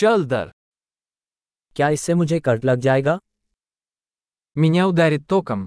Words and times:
चल 0.00 0.23
दर 0.25 0.51
क्या 1.75 1.89
इससे 1.89 2.13
मुझे 2.13 2.39
कट 2.45 2.65
लग 2.65 2.79
जाएगा 2.79 3.19
Меня 4.55 4.85
ударит 4.85 5.21
током. 5.33 5.65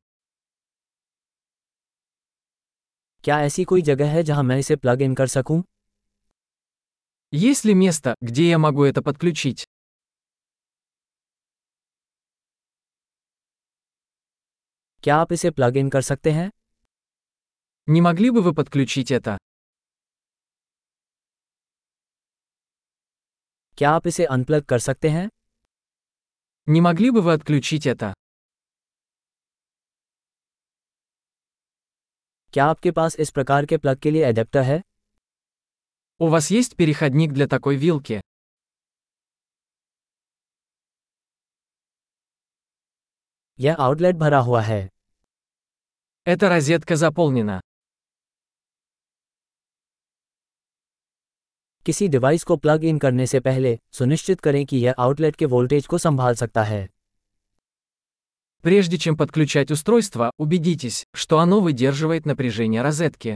क्या 3.25 3.41
ऐसी 3.42 3.65
कोई 3.65 3.83
जगह 3.83 4.10
है 4.13 4.23
जहां 4.23 4.42
मैं 4.45 4.58
इसे 4.58 4.76
प्लग 4.76 5.02
इन 5.02 5.15
कर 5.15 5.26
सकूं 5.26 5.63
Есть 7.33 7.65
ли 7.67 7.75
место, 7.75 8.14
где 8.23 8.48
я 8.48 8.59
могу 8.59 8.84
это 8.84 9.02
подключить? 9.02 9.64
क्या 15.04 15.16
आप 15.16 15.32
इसे 15.32 15.50
प्लग 15.50 15.77
इन 15.77 15.88
कर 15.91 16.02
सकते 16.02 16.30
हैं 16.32 16.50
Не 17.88 18.00
могли 18.00 18.30
бы 18.30 18.43
вы 18.43 18.52
подключить 18.61 19.12
это? 19.12 19.36
क्या 23.77 23.91
आप 23.91 24.07
इसे 24.07 24.25
अनप्लग 24.25 24.63
कर 24.66 24.79
सकते 24.79 25.09
हैं 25.09 25.27
Не 26.67 26.81
могли 26.81 27.09
бы 27.09 27.21
вы 27.21 27.34
отключить 27.34 27.88
это? 27.91 28.13
क्या 32.53 32.66
आपके 32.66 32.91
पास 32.91 33.16
इस 33.20 33.30
प्रकार 33.31 33.66
के 33.66 33.77
प्लग 33.77 33.99
के 33.99 34.12
लिए 34.12 34.26
एडेप्टर 34.26 34.62
है 34.63 34.81
У 36.21 36.30
вас 36.35 36.52
есть 36.52 36.76
переходник 36.81 37.34
для 37.34 37.48
такой 37.55 37.76
вилки? 37.85 38.20
यह 43.59 43.76
आउटलेट 43.80 44.16
भरा 44.16 44.39
हुआ 44.39 44.62
है 44.62 44.88
Эта 46.27 46.49
розетка 46.49 46.95
заполнена. 46.95 47.59
किसी 51.85 52.08
डिवाइस 52.08 52.44
को 52.44 52.55
प्लग 52.58 52.84
इन 52.84 52.98
करने 52.98 53.26
से 53.27 53.39
पहले 53.39 53.77
सुनिश्चित 53.91 54.39
करें 54.39 54.66
कि 54.66 54.77
यह 54.77 54.95
आउटलेट 54.99 55.35
के 55.35 55.45
वोल्टेज 55.45 55.88
को 55.88 55.98
संभाल 55.98 56.35
सकता 56.35 56.63
है 56.63 56.88
Прежде 58.64 58.97
чем 58.97 59.16
подключать 59.16 59.72
устройство, 59.72 60.31
убедитесь, 60.38 61.03
что 61.14 61.39
оно 61.39 61.61
выдерживает 61.61 62.25
напряжение 62.25 62.81
розетки. 62.81 63.36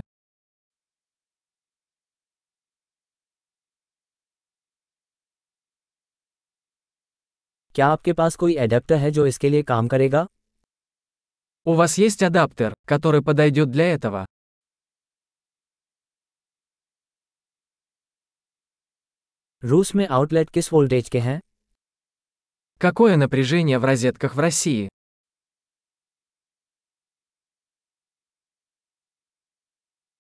क्या 7.76 7.88
आपके 7.88 8.14
पास 8.14 8.36
कोई 8.36 8.56
एडेप्टर 8.58 8.96
है 8.96 9.12
जो 9.12 9.26
इसके 9.28 9.50
लिए 9.50 9.64
काम 9.64 9.88
करेगा 9.88 10.28
У 11.66 11.74
вас 11.74 11.98
есть 11.98 12.24
адаптер, 12.24 12.74
который 12.88 13.22
подойдет 13.22 13.72
для 13.72 13.86
этого? 13.94 14.26
रूस 19.64 19.96
में 19.96 20.08
आउटलेट 20.08 20.50
किस 20.50 20.72
वोल्टेज 20.74 21.10
के 21.10 21.20
हैं 21.20 21.40
Какое 22.82 23.16
напряжение 23.16 23.80
в 23.80 23.86
розетках 23.86 24.36
в 24.36 24.40
России? 24.40 24.88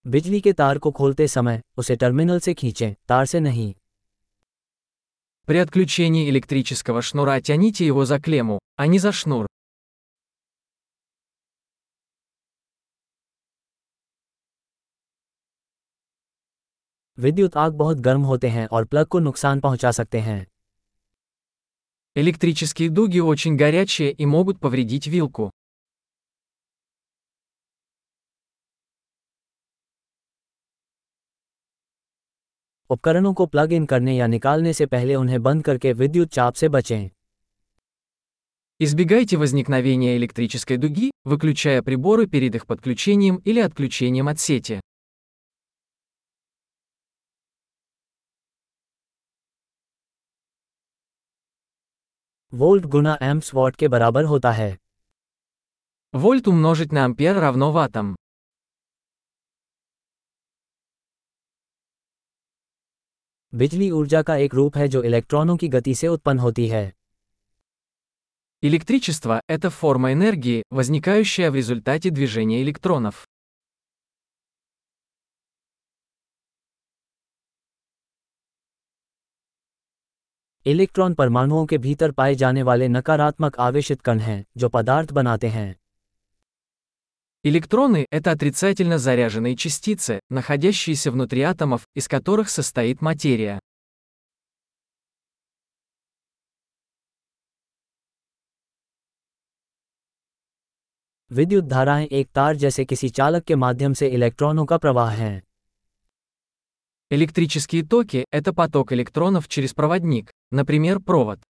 बिजली 0.05 0.39
के 0.41 0.53
तार 0.53 0.77
को 0.77 0.91
खोलते 0.91 1.27
समय 1.27 1.61
उसे 1.77 1.95
टर्मिनल 1.95 2.39
से 2.39 2.53
खींचें 2.53 2.93
तार 3.07 3.25
से 3.25 3.39
नहीं 3.39 3.73
При 5.47 5.57
отключении 5.57 6.29
электрического 6.29 7.01
шнура 7.01 7.41
тяните 7.41 7.85
его 7.85 8.05
за 8.05 8.19
клемму, 8.19 8.59
а 8.77 8.87
не 8.87 8.99
за 8.99 9.11
шнур. 9.11 9.45
विद्युत 17.19 17.57
आग 17.57 17.73
बहुत 17.73 17.97
गर्म 17.97 18.21
होते 18.21 18.47
हैं 18.47 18.67
और 18.67 18.85
प्लग 18.85 19.07
को 19.07 19.19
नुकसान 19.19 19.59
पहुंचा 19.59 19.91
सकते 19.91 20.19
हैं 20.19 20.47
Электрические 22.17 22.89
дуги 22.89 23.19
очень 23.19 23.55
горячие 23.57 24.09
и 24.19 24.25
могут 24.25 24.59
повредить 24.59 25.07
вилку. 25.07 25.49
उपकरणों 32.89 33.33
को 33.33 33.45
प्लग 33.45 33.73
इन 33.73 33.85
करने 33.85 34.15
या 34.15 34.27
निकालने 34.27 34.73
से 34.73 34.85
पहले 34.85 35.15
उन्हें 35.15 35.41
बंद 35.43 35.63
करके 35.63 35.93
विद्युत 35.93 36.29
चाप 36.29 36.53
से 36.53 36.69
बचें 36.69 37.09
Избегайте 38.81 39.37
возникновения 39.37 40.17
электрической 40.17 40.77
дуги, 40.77 41.11
выключая 41.25 41.81
приборы 41.81 42.27
перед 42.27 42.55
их 42.55 42.65
подключением 42.65 43.37
или 43.37 43.59
отключением 43.59 44.27
от 44.27 44.39
сети. 44.39 44.79
वोल्ट 52.53 52.85
गुना 52.85 53.17
एम्प्स 53.21 53.53
वॉट 53.53 53.75
के 53.75 53.87
बराबर 53.87 54.23
होता 54.23 54.51
है 54.51 54.71
Вольт 56.13 56.47
умножить 56.47 56.91
на 56.93 57.03
ампер 57.03 57.39
равно 57.43 57.71
ваттам. 57.71 58.15
बिजली 63.53 63.89
ऊर्जा 63.91 64.21
का 64.21 64.35
एक 64.35 64.53
रूप 64.53 64.77
है 64.77 64.87
जो 64.87 65.01
इलेक्ट्रॉनों 65.03 65.55
की 65.57 65.67
गति 65.67 65.95
से 65.95 66.07
उत्पन्न 66.07 66.39
होती 66.39 66.67
है 66.67 66.83
Электричество – 68.63 69.51
это 69.51 69.69
форма 69.79 70.11
энергии, 70.13 70.61
возникающая 70.71 71.51
в 71.51 71.55
результате 71.55 72.09
движения 72.09 72.61
электронов. 72.61 73.25
इलेक्ट्रॉन 80.67 81.13
परमाणुओं 81.13 81.65
के 81.65 81.77
भीतर 81.77 82.11
पाए 82.11 82.35
जाने 82.35 82.63
वाले 82.63 82.87
नकारात्मक 82.87 83.59
आवेशित 83.59 84.01
कण 84.01 84.19
हैं 84.19 84.43
जो 84.57 84.69
पदार्थ 84.69 85.11
बनाते 85.11 85.47
हैं 85.47 85.75
Электроны – 87.45 88.11
это 88.11 88.31
отрицательно 88.31 88.97
заряженные 88.97 89.57
частицы, 89.57 90.21
находящиеся 90.29 91.11
внутри 91.11 91.41
атомов, 91.41 91.85
из 91.93 92.07
которых 92.07 92.49
состоит 92.49 93.01
материя. 93.01 93.59
विद्युत 101.31 101.63
धाराएं 101.63 102.07
एक 102.07 102.27
तार 102.35 102.55
जैसे 102.55 102.85
किसी 102.85 103.09
चालक 103.09 103.43
के 103.43 103.55
माध्यम 103.55 103.93
से 103.93 104.07
इलेक्ट्रॉनों 104.07 104.65
का 104.65 104.77
प्रवाह 104.77 105.09
हैं 105.09 105.41
Электрические 107.11 107.83
токи – 107.83 108.31
это 108.33 108.53
поток 108.53 108.91
электронов 108.93 109.47
через 109.47 109.73
проводник, 109.73 110.31
например, 110.53 110.97
провод. 110.99 111.43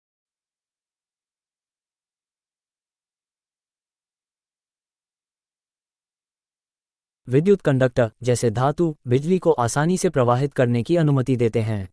विद्युत 7.27 7.61
कंडक्टर 7.61 8.11
जैसे 8.23 8.49
धातु 8.49 8.97
बिजली 9.07 9.39
को 9.39 9.51
आसानी 9.51 9.97
से 9.97 10.09
प्रवाहित 10.09 10.53
करने 10.53 10.83
की 10.83 10.95
अनुमति 10.95 11.35
देते 11.35 11.61
हैं 11.61 11.89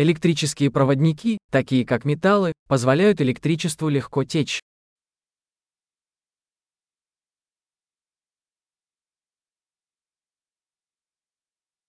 Электрические 0.00 0.68
проводники, 0.70 1.36
такие 1.52 1.84
как 1.84 2.06
металлы, 2.06 2.52
позволяют 2.70 3.20
электричеству 3.20 3.88
легко 3.88 4.24
течь. 4.24 4.60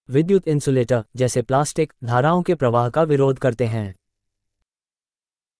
विद्युत 0.09 0.47
इंसुलेटर 0.47 1.03
जैसे 1.15 1.41
प्लास्टिक 1.41 1.93
धाराओं 2.03 2.41
के 2.41 2.55
प्रवाह 2.55 2.89
का 2.89 3.03
विरोध 3.03 3.39
करते 3.39 3.65
हैं 3.65 3.93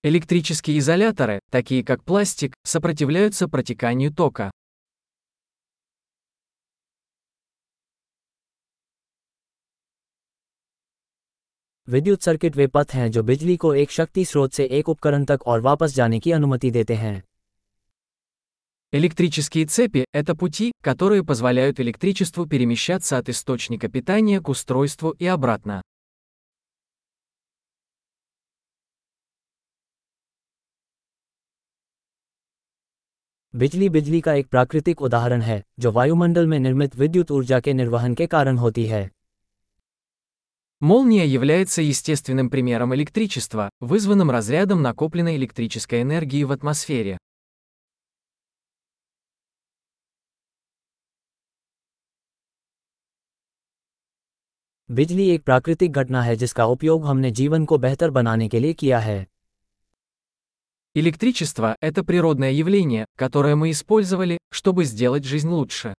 Электрические 0.03 0.77
изоляторы, 0.77 1.39
такие 1.51 1.83
как 1.83 2.03
пластик, 2.03 2.55
сопротивляются 2.65 3.47
протеканию 3.47 4.11
тока. 4.11 4.49
विद्युत 11.87 12.21
सर्किट 12.21 12.55
वे 12.55 12.67
पथ 12.67 12.93
हैं 12.93 13.09
जो 13.11 13.23
बिजली 13.23 13.55
को 13.57 13.73
एक 13.75 13.91
शक्ति 13.91 14.25
स्रोत 14.25 14.53
से 14.53 14.65
एक 14.71 14.89
उपकरण 14.89 15.25
तक 15.25 15.47
और 15.47 15.61
वापस 15.61 15.95
जाने 15.95 16.19
की 16.19 16.31
अनुमति 16.31 16.71
देते 16.71 16.95
हैं 16.95 17.21
Электрические 18.93 19.65
цепи – 19.65 20.13
это 20.13 20.35
пути, 20.35 20.73
которые 20.83 21.23
позволяют 21.23 21.79
электричеству 21.79 22.45
перемещаться 22.45 23.17
от 23.17 23.29
источника 23.29 23.87
питания 23.87 24.41
к 24.41 24.49
устройству 24.49 25.11
и 25.11 25.25
обратно. 25.25 25.81
बिजली 33.55 33.87
बिजली 33.89 34.19
का 34.21 34.33
एक 34.33 34.47
प्राकृतिक 34.47 35.01
उदाहरण 35.01 35.41
है 35.41 35.61
जो 35.79 35.91
वायुमंडल 35.91 36.47
में 36.47 36.59
निर्मित 36.59 36.95
विद्युत 36.95 37.31
ऊर्जा 37.31 37.59
के 37.59 37.73
निर्वहन 37.73 38.13
के 38.13 38.27
कारण 38.27 38.57
होती 38.57 38.85
है 38.85 39.09
Молния 40.83 41.25
является 41.27 41.81
естественным 41.81 42.49
примером 42.49 42.95
электричества, 42.95 43.69
вызванным 43.81 44.31
разрядом 44.31 44.81
накопленной 44.81 45.35
электрической 45.35 46.01
энергии 46.01 46.43
в 46.43 46.51
атмосфере. 46.51 47.17
बिजली 54.91 55.29
एक 55.29 55.43
प्राकृतिक 55.43 55.91
घटना 55.91 56.21
है 56.21 56.35
जिसका 56.35 56.65
उपयोग 56.65 57.05
हमने 57.05 57.31
जीवन 57.31 57.65
को 57.65 57.77
बेहतर 57.77 58.09
बनाने 58.09 58.47
के 58.47 58.59
लिए 58.59 58.73
किया 58.73 58.99
है 58.99 59.19
Электричество – 60.95 61.81
это 61.81 62.03
природное 62.03 62.51
явление, 62.51 63.05
которое 63.15 63.55
мы 63.55 63.71
использовали, 63.71 64.37
чтобы 64.51 64.83
сделать 64.83 65.23
жизнь 65.23 65.47
лучше. 65.47 65.93